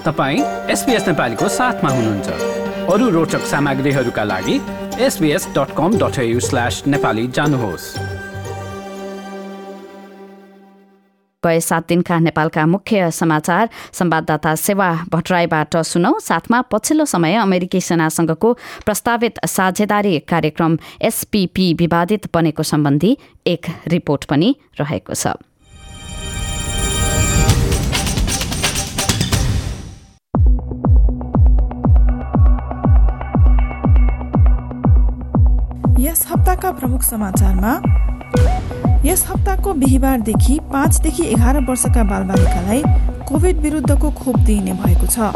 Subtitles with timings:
[0.00, 0.40] तपाईँ
[0.72, 2.28] एसपिएस नेपालीको साथमा हुनुहुन्छ।
[2.88, 4.56] अरू रोचक सामग्रीहरूका लागि
[5.00, 7.84] SBS dot com dot slash Nepali जानुहोस्।
[11.42, 18.52] गए सात दिनका नेपालका मुख्य समाचार संवाददाता सेवा भट्टराईबाट सुनौ। साथमा पछिल्लो समय अमेरिकी सेनासँगको
[18.84, 25.36] प्रस्तावित साझेदारी कार्यक्रम एसपीपी विवादित बनेको सम्बन्धी एक रिपोर्ट पनि रहेको छ।
[36.10, 37.72] यस हप्ताका प्रमुख समाचारमा
[39.06, 42.82] यस हप्ताको बिहिबारदेखि पाँचदेखि एघार वर्षका बालबालिकालाई
[43.28, 45.30] कोभिड विरुद्धको खोप दिइने भएको छ।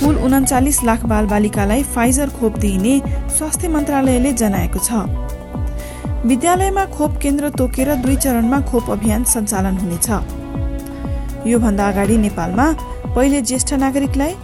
[0.00, 2.94] कुल उन्चालिस लाख बालबालिकालाई फाइजर खोप दिइने
[3.38, 11.88] स्वास्थ्य मन्त्रालयले जनाएको छ। विद्यालयमा खोप केन्द्र तोकेर दुई चरणमा खोप अभियान सञ्चालन हुनेछ। योभन्दा
[11.88, 12.70] अगाडि नेपालमा
[13.16, 14.34] पहिले ज्येष्ठ नागरिकलाई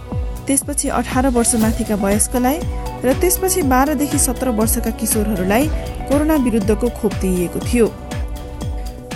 [0.47, 2.59] त्यसपछि अठार वर्षमाथिका वयस्कलाई
[3.03, 5.67] र त्यसपछि बाह्रदेखि सत्र वर्षका किशोरहरूलाई
[6.09, 7.87] कोरोना विरुद्धको खोप दिइएको थियो।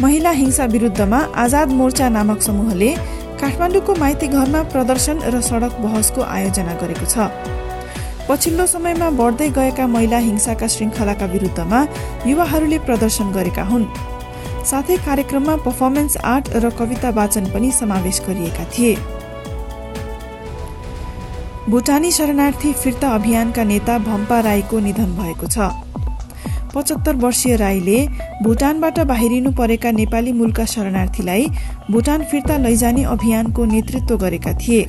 [0.01, 2.89] महिला हिंसा विरुद्धमा आजाद मोर्चा नामक समूहले
[3.41, 7.29] काठमाडौँको माइती घरमा प्रदर्शन र सडक बहसको आयोजना गरेको छ।
[8.29, 11.79] पछिल्लो समयमा बढ्दै गएका महिला हिंसाका श्रृङ्खलाका विरुद्धमा
[12.27, 13.85] युवाहरूले प्रदर्शन गरेका हुन्।
[14.69, 18.93] साथै कार्यक्रममा पर्फर्मेन्स आर्ट र कविता वाचन पनि समावेश गरिएका थिए।
[21.71, 25.67] भुटानी शरणार्थी फिर्ता अभियानका नेता भम्पा राईको निधन भएको छ।
[26.75, 27.99] पचहत्तर वर्षीय राईले
[28.43, 31.45] भुटानबाट बाहिरिनु परेका नेपाली मूलका शरणार्थीलाई
[31.91, 34.83] भुटान फिर्ता लैजाने अभियानको नेतृत्व गरेका थिए।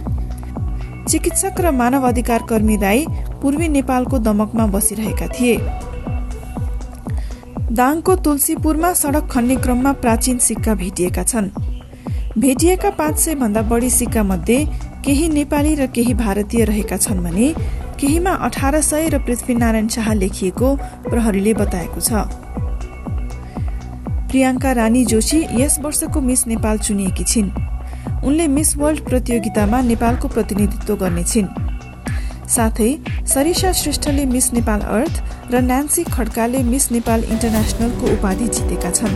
[1.09, 3.07] चिकित्सक र मानव अधिकार कर्मी राई
[3.43, 5.57] पूर्वी नेपालको दमकमा बसिरहेका थिए।
[7.73, 11.51] दाङको तुलसीपुरमा सड़क खन्ने क्रममा प्राचीन सिक्का भेटिएका छन्।
[12.39, 14.59] भेटिएका पाँच सय भन्दा बढी सिक्का मध्ये
[15.05, 17.47] केही नेपाली र केही भारतीय रहेका छन् भने
[18.01, 20.69] केहीमा अठार सय र पृथ्वीनारायण शाह लेखिएको
[21.09, 22.23] प्रहरीले बताएको छ।
[24.31, 27.51] प्रियङ्का रानी जोशी यस वर्षको मिस नेपाल चुनिएकी छिन्।
[28.27, 31.51] उनले मिस वर्ल्ड प्रतियोगितामा नेपालको प्रतिनिधित्व गर्नेछिन्
[32.49, 32.91] साथै
[33.27, 35.15] सरिषा श्रेष्ठले मिस नेपाल अर्थ
[35.53, 39.15] र न्यान्सी खड्काले मिस नेपाल इन्टरनेसनलको उपाधि जितेका छन्।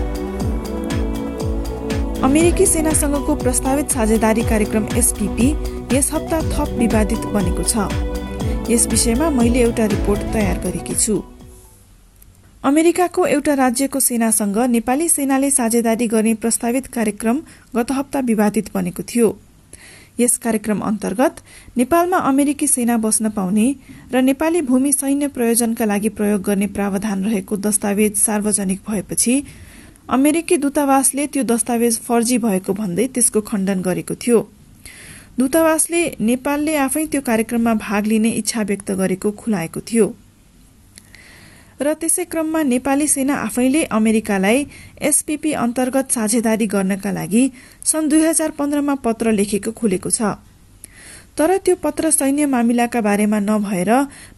[2.25, 5.49] अमेरिकी सेनासँगको प्रस्तावित साझेदारी कार्यक्रम एसपीपी
[5.97, 11.17] यस हप्ता थप विवादित बनेको छ। यस विषयमा मैले एउटा रिपोर्ट तयार गरेकी छु।
[12.65, 17.41] अमेरिकाको एउटा राज्यको सेनासँग नेपाली सेनाले साझेदारी गर्ने प्रस्तावित कार्यक्रम
[17.77, 19.29] गत हप्ता विवादित बनेको थियो।
[20.21, 21.43] यस कार्यक्रम अन्तर्गत
[21.77, 23.69] नेपालमा अमेरिकी सेना बस्न पाउने
[24.13, 29.35] र नेपाली भूमि सैन्य प्रयोजनका लागि प्रयोग गर्ने प्रावधान रहेको दस्तावेज सार्वजनिक भएपछि
[30.09, 34.39] अमेरिकी दूतावासले त्यो दस्तावेज फर्जी भएको भन्दै त्यसको खण्डन गरेको थियो।
[35.39, 40.07] दूतावासले नेपालले आफै त्यो कार्यक्रममा भाग लिने इच्छा व्यक्त गरेको खुलाएको थियो।
[41.83, 44.59] र त्यसै क्रममा नेपाली सेना आफैले अमेरिकालाई
[45.11, 47.43] एसपीपी अन्तर्गत साझेदारी गर्नका लागि
[47.85, 50.23] सन् दुई हजार पन्ध्रमा पत्र लेखेको खुलेको छ।
[51.39, 53.91] तर त्यो पत्र सैन्य मामिलाका बारेमा नभएर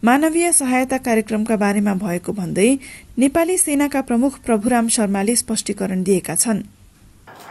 [0.03, 2.67] मानवीय सहायता कार्यक्रमका बारेमा भएको भन्दै
[3.17, 6.59] नेपाली सेनाका प्रमुख प्रभुराम शर्माले स्पष्टीकरण दिएका छन्।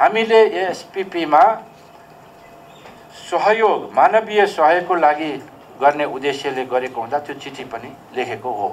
[0.00, 1.40] हामीले एसपिपीमा
[3.30, 5.30] सहयोग मानवीय सहयोगको लागि
[5.80, 8.68] गर्ने उद्देश्यले गरेको हुँदा त्यो चिठी पनि लेखेको हो।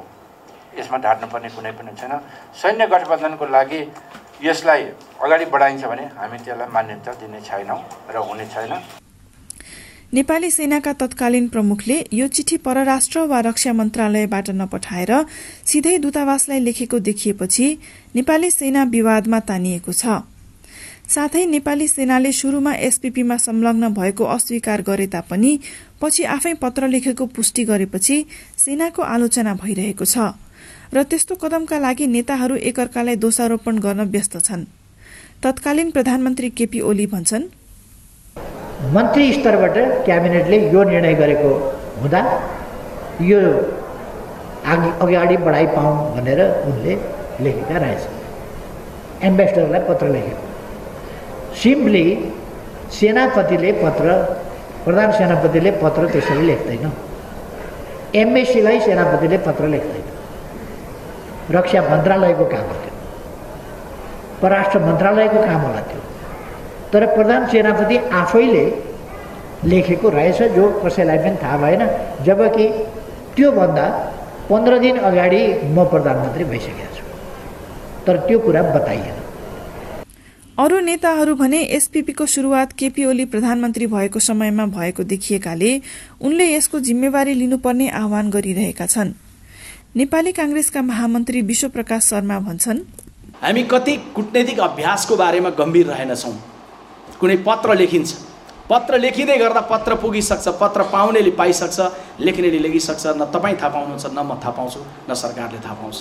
[0.80, 2.20] यसमा ढाट्नुपर्ने कुनै पनि छैन।
[2.62, 3.82] सैन्य गठबन्धनको लागि
[4.44, 4.84] यसलाई
[5.24, 7.80] अगाडि बढाइन्छ भने हामी त्यसलाई मान्यता दिने छैनौँ
[8.12, 9.05] र हुने छैन।
[10.14, 15.12] नेपाली सेनाका तत्कालीन प्रमुखले यो चिठी परराष्ट्र वा रक्षा मन्त्रालयबाट नपठाएर
[15.66, 17.68] सिधै दूतावासलाई लेखेको देखिएपछि
[18.16, 20.22] नेपाली सेना विवादमा तानिएको छ।
[21.10, 25.52] साथै नेपाली सेनाले शुरूमा एसपीपीमा संलग्न भएको अस्वीकार गरे तापनि
[26.02, 28.18] पछि आफै पत्र लेखेको पुष्टि गरेपछि
[28.58, 30.32] सेनाको आलोचना भइरहेको छ
[30.94, 34.66] र त्यस्तो कदमका लागि नेताहरू एकअर्कालाई दोषारोपण गर्न व्यस्त छन्।
[35.44, 37.52] तत्कालीन प्रधानमन्त्री केपी ओली भन्छन्
[38.96, 41.50] मन्त्री स्तरबाट क्याबिनेटले यो निर्णय गरेको
[42.02, 42.22] हुँदा
[43.22, 43.40] यो
[44.72, 46.40] अघि अगाडि बढाइ पाउँ भनेर
[46.70, 46.94] उनले
[47.44, 48.04] लेखेका रहेछ
[49.24, 50.44] एम्बेसडरलाई पत्र लेखेको।
[51.62, 52.06] सिम्पली
[52.92, 54.06] सेनापतिले पत्र
[54.86, 56.92] प्रधान सेनापतिले पत्र त्यसरी लेख्दैन।
[58.16, 60.04] एमएससीलाई सेनापतिले पत्र लेख्दैन।
[61.56, 62.94] रक्षा मन्त्रालयको काम हो त्यो।
[64.42, 65.95] परराष्ट्र मन्त्रालयको काम होला त्यो।
[66.96, 68.66] तर प्रधान सेनापति आफैले
[69.68, 71.82] लेखेको रहेछ जो कसैलाई पनि थाहा भएन।
[72.26, 72.68] जबकि
[73.36, 73.88] त्योभन्दा
[74.50, 75.42] पन्ध्र दिन अगाडि
[75.76, 77.04] म प्रधानमन्त्री भइसकेको छु।
[78.06, 79.18] तर त्यो कुरा बताइएन।
[80.58, 85.76] अरू नेताहरू भने एसपीपीको शुरूआत केपी ओली प्रधानमन्त्री भएको समयमा भएको देखिएकाले
[86.22, 89.14] उनले यसको जिम्मेवारी लिनुपर्ने आह्वान गरिरहेका छन्।
[89.96, 92.80] नेपाली कांग्रेसका महामन्त्री विश्वप्रकाश शर्मा भन्छन्
[93.44, 96.55] हामी कति कुटनैतिक अभ्यासको बारेमा गम्भीर रहेनछौँ।
[97.20, 98.10] कुनै पत्र लेखिन्छ।
[98.70, 101.80] पत्र लेखिँदै गर्दा पत्र पुगिसक्छ पत्र पाउनेले पाइसक्छ
[102.20, 104.80] लेख्नेले लेखिसक्छ न तपाईँ थाहा पाउनुहुन्छ न म थाहा पाउँछु
[105.10, 105.98] न सरकारले थाहा पाउँछ।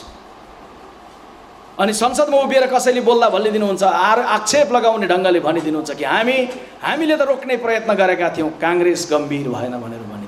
[1.74, 6.36] अनि संसदमा उभिएर कसैले बोल्दा भनिदिनुहुन्छ आर आक्षेप लगाउने ढङ्गले भनिदिनुहुन्छ कि हामी
[6.82, 10.23] हामीले त रोक्ने प्रयत्न गरेका थियौँ काङ्ग्रेस गम्भीर भएन भनेर भनिदिनुहुन्छ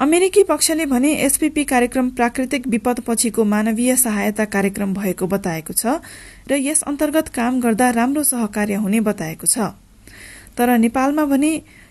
[0.00, 6.00] अमेरिकी पक्षले भने एसपीपी कार्यक्रम प्राकृतिक विपद पछिको मानवीय सहायता कार्यक्रम भएको बताएको छ
[6.48, 9.58] र यस अन्तर्गत काम गर्दा राम्रो सहकार्य हुने बताएको छ।
[10.56, 11.50] तर नेपालमा भने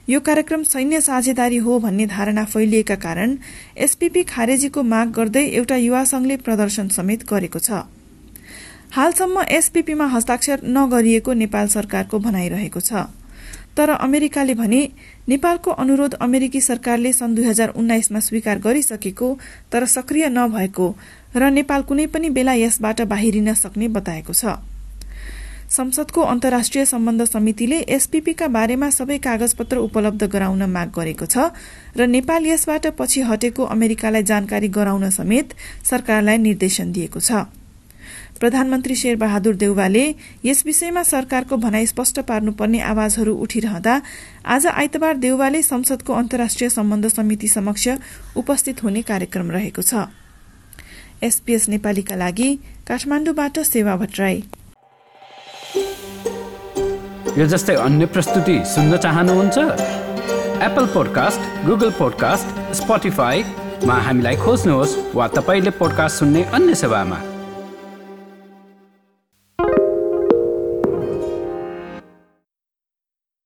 [0.09, 3.38] यो कार्यक्रम सैन्य साझेदारी हो भन्ने धारणा फैलिएका कारण
[3.77, 7.85] एसपीपी खारेजीको माग गर्दै एउटा युवा संघले प्रदर्शन समेत गरेको छ।
[8.91, 13.06] हालसम्म एसपीपीमा हस्ताक्षर नगरिएको नेपाल सरकारको भनाइरहेको छ।
[13.80, 14.81] तर अमेरिकाले भने
[15.28, 19.28] नेपालको अनुरोध अमेरिकी सरकारले सन् दुई हजार उन्नाइसमा स्वीकार गरिसकेको
[19.72, 20.88] तर सक्रिय नभएको
[21.36, 24.60] र नेपाल कुनै पनि बेला यसबाट बाहिरिन सक्ने बताएको छ।
[25.70, 31.54] संसदको अन्तर्राष्ट्रिय सम्बन्ध समितिले एसपीपीका बारेमा सबै कागजपत्र उपलब्ध गराउन माग गरेको छ
[31.96, 35.54] र नेपाल यसबाट पछि हटेको अमेरिकालाई जानकारी गराउन समेत
[35.86, 37.46] सरकारलाई निर्देशन दिएको छ।
[38.39, 40.03] प्रधानमन्त्री शेरबहादुर देउवाले
[40.45, 44.01] यस विषयमा सरकारको भनाई स्पष्ट पार्नुपर्ने आवाजहरू उठिरहँदा
[44.45, 47.88] आज आइतबार देउवाले संसदको अन्तर्राष्ट्रिय सम्बन्ध समिति समक्ष
[48.38, 50.07] उपस्थित हुने कार्यक्रम रहेको छ।
[51.24, 52.50] एसपीएस नेपालीका लागि
[52.88, 54.44] काठमाडौँबाट सेवा भट्टराई
[57.38, 59.57] यो जस्तै अन्य प्रस्तुति सुन्न चाहनुहुन्छ?
[60.63, 67.19] एप्पल पोडकास्ट गुगल पोडकास्ट स्पोटिफाईमा हामीलाई खोज्नुहोस् वा तपाईँले पोडकास्ट सुन्ने अन्य सेवामा।